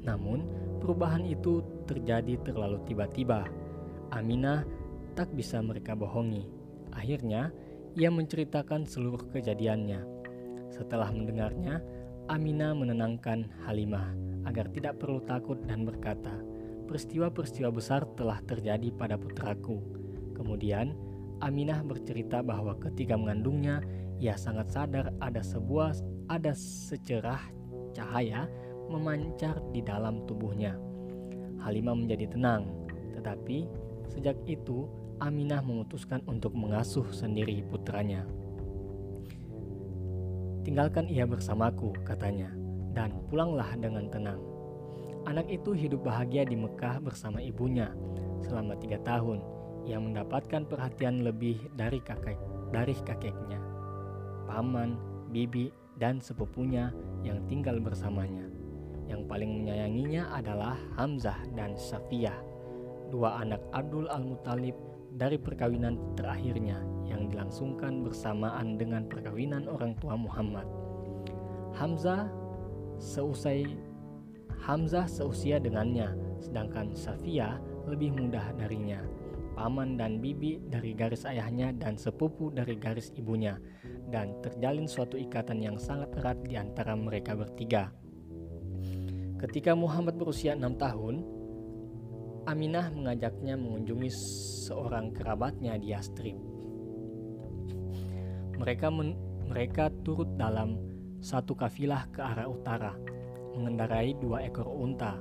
[0.00, 0.48] Namun,
[0.80, 3.44] perubahan itu terjadi terlalu tiba-tiba.
[4.10, 4.64] Aminah
[5.14, 6.48] tak bisa mereka bohongi.
[6.96, 7.52] Akhirnya,
[7.94, 10.02] ia menceritakan seluruh kejadiannya.
[10.72, 11.84] Setelah mendengarnya,
[12.30, 14.14] Aminah menenangkan Halimah
[14.48, 16.32] agar tidak perlu takut dan berkata,
[16.88, 19.82] "Peristiwa-peristiwa besar telah terjadi pada putraku."
[20.34, 20.96] Kemudian,
[21.42, 23.82] Aminah bercerita bahwa ketika mengandungnya,
[24.20, 25.96] ia sangat sadar ada sebuah
[26.28, 27.40] ada secerah
[27.96, 28.46] cahaya
[28.90, 30.74] memancar di dalam tubuhnya.
[31.62, 32.66] Halimah menjadi tenang,
[33.14, 33.70] tetapi
[34.10, 38.24] sejak itu Aminah memutuskan untuk mengasuh sendiri putranya.
[40.64, 42.48] Tinggalkan ia bersamaku, katanya,
[42.96, 44.40] dan pulanglah dengan tenang.
[45.28, 47.92] Anak itu hidup bahagia di Mekah bersama ibunya
[48.40, 49.44] selama tiga tahun.
[49.84, 53.58] Ia mendapatkan perhatian lebih dari kakek dari kakeknya,
[54.46, 54.94] paman,
[55.34, 56.94] bibi, dan sepupunya
[57.26, 58.46] yang tinggal bersamanya.
[59.10, 62.38] Yang paling menyayanginya adalah Hamzah dan Safiyah,
[63.10, 64.78] dua anak Abdul Al-Muthalib
[65.18, 66.78] dari perkawinan terakhirnya
[67.10, 70.62] yang dilangsungkan bersamaan dengan perkawinan orang tua Muhammad.
[71.74, 72.30] Hamzah
[73.02, 73.66] seusai
[74.62, 77.58] Hamzah seusia dengannya, sedangkan Safiyah
[77.90, 79.02] lebih mudah darinya.
[79.58, 83.58] Paman dan bibi dari garis ayahnya dan sepupu dari garis ibunya,
[84.06, 87.90] dan terjalin suatu ikatan yang sangat erat di antara mereka bertiga.
[89.40, 91.24] Ketika Muhammad berusia enam tahun,
[92.44, 94.12] Aminah mengajaknya mengunjungi
[94.68, 96.36] seorang kerabatnya di Yastrib.
[98.60, 99.16] Mereka men
[99.48, 100.76] mereka turut dalam
[101.24, 102.92] satu kafilah ke arah utara,
[103.56, 105.16] mengendarai dua ekor unta.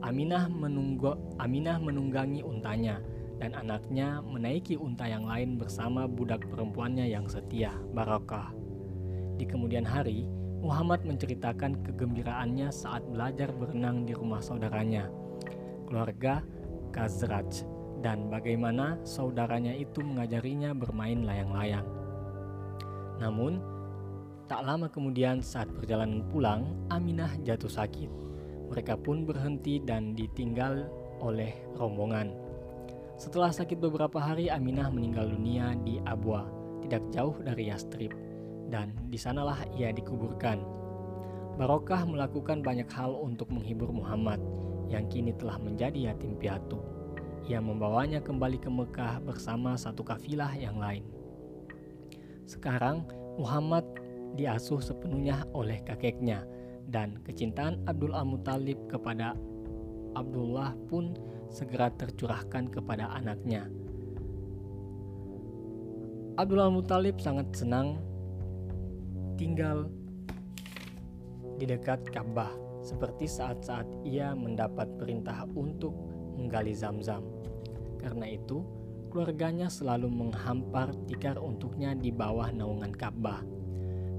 [0.00, 3.04] Aminah menunggu Aminah menunggangi untanya
[3.36, 8.48] dan anaknya menaiki unta yang lain bersama budak perempuannya yang setia, Barakah.
[9.36, 10.24] Di kemudian hari,
[10.58, 15.06] Muhammad menceritakan kegembiraannya saat belajar berenang di rumah saudaranya,
[15.86, 16.42] keluarga
[16.90, 17.62] Kazraj,
[18.02, 21.86] dan bagaimana saudaranya itu mengajarinya bermain layang-layang.
[23.22, 23.62] Namun,
[24.50, 28.10] tak lama kemudian saat perjalanan pulang, Aminah jatuh sakit.
[28.74, 30.90] Mereka pun berhenti dan ditinggal
[31.22, 32.34] oleh rombongan.
[33.14, 36.50] Setelah sakit beberapa hari, Aminah meninggal dunia di Abwa,
[36.82, 38.27] tidak jauh dari Yastrib
[38.68, 40.60] dan di sanalah ia dikuburkan.
[41.58, 44.38] Barokah melakukan banyak hal untuk menghibur Muhammad
[44.86, 46.78] yang kini telah menjadi yatim piatu.
[47.48, 51.02] Ia membawanya kembali ke Mekah bersama satu kafilah yang lain.
[52.44, 53.08] Sekarang
[53.40, 53.84] Muhammad
[54.36, 56.44] diasuh sepenuhnya oleh kakeknya
[56.88, 59.36] dan kecintaan Abdul Al-Muttalib kepada
[60.16, 61.16] Abdullah pun
[61.48, 63.68] segera tercurahkan kepada anaknya.
[66.38, 67.98] Abdul Al-Muttalib sangat senang
[69.38, 69.86] tinggal
[71.58, 72.50] di dekat Ka'bah
[72.82, 75.94] seperti saat-saat ia mendapat perintah untuk
[76.34, 77.22] menggali zam-zam.
[77.98, 78.62] Karena itu,
[79.10, 83.42] keluarganya selalu menghampar tikar untuknya di bawah naungan Ka'bah.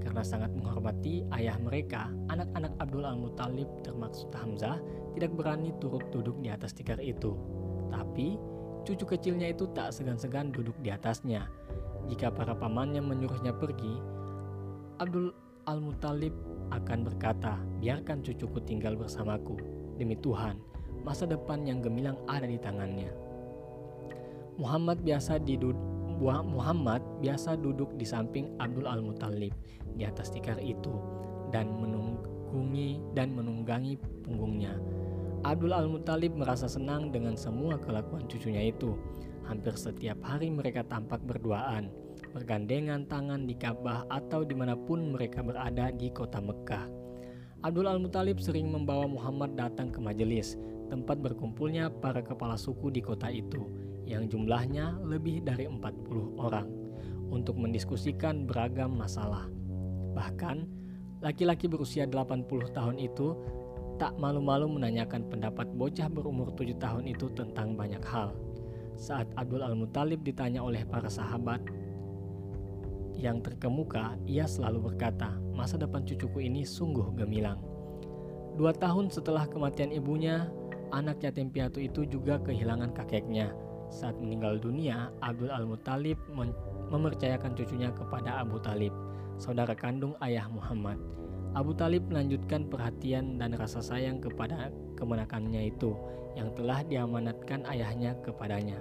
[0.00, 4.80] Karena sangat menghormati ayah mereka, anak-anak Abdul Al-Muttalib termaksud Hamzah
[5.16, 7.36] tidak berani turut duduk di atas tikar itu.
[7.92, 8.40] Tapi,
[8.88, 11.48] cucu kecilnya itu tak segan-segan duduk di atasnya.
[12.08, 14.19] Jika para pamannya menyuruhnya pergi,
[15.00, 15.32] Abdul
[15.64, 16.36] Al-Muttalib
[16.76, 19.56] akan berkata, biarkan cucuku tinggal bersamaku.
[19.96, 20.60] Demi Tuhan,
[21.08, 23.08] masa depan yang gemilang ada di tangannya.
[24.60, 25.72] Muhammad biasa didud
[26.20, 29.56] Muhammad biasa duduk di samping Abdul Al-Muttalib
[29.96, 30.92] di atas tikar itu
[31.48, 34.76] dan menunggungi dan menunggangi punggungnya.
[35.48, 39.00] Abdul Al-Muttalib merasa senang dengan semua kelakuan cucunya itu.
[39.48, 41.88] Hampir setiap hari mereka tampak berduaan
[42.30, 46.86] bergandengan tangan di Ka'bah atau di mana pun mereka berada di kota Mekah.
[47.60, 50.56] Abdul Al-Muthalib sering membawa Muhammad datang ke majelis,
[50.88, 53.68] tempat berkumpulnya para kepala suku di kota itu,
[54.08, 56.66] yang jumlahnya lebih dari 40 orang,
[57.28, 59.44] untuk mendiskusikan beragam masalah.
[60.16, 60.64] Bahkan,
[61.20, 63.36] laki-laki berusia 80 tahun itu
[64.00, 68.32] tak malu-malu menanyakan pendapat bocah berumur 7 tahun itu tentang banyak hal.
[68.96, 71.60] Saat Abdul Al-Muthalib ditanya oleh para sahabat,
[73.20, 77.60] yang terkemuka, ia selalu berkata, masa depan cucuku ini sungguh gemilang.
[78.56, 80.48] Dua tahun setelah kematian ibunya,
[80.90, 83.52] anak yatim piatu itu juga kehilangan kakeknya.
[83.92, 86.16] Saat meninggal dunia, Abdul Al-Muttalib
[86.88, 88.90] mempercayakan cucunya kepada Abu Talib,
[89.36, 90.96] saudara kandung ayah Muhammad.
[91.52, 95.92] Abu Talib melanjutkan perhatian dan rasa sayang kepada kemenakannya itu
[96.38, 98.78] yang telah diamanatkan ayahnya kepadanya.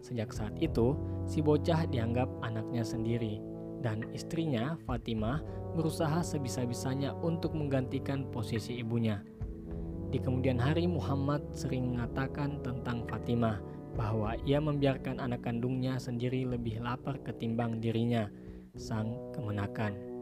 [0.00, 0.96] Sejak saat itu,
[1.28, 3.55] si bocah dianggap anaknya sendiri
[3.86, 5.46] dan istrinya Fatimah
[5.78, 9.22] berusaha sebisa-bisanya untuk menggantikan posisi ibunya.
[10.10, 13.62] Di kemudian hari Muhammad sering mengatakan tentang Fatimah
[13.94, 18.26] bahwa ia membiarkan anak kandungnya sendiri lebih lapar ketimbang dirinya,
[18.74, 20.15] sang kemenakan.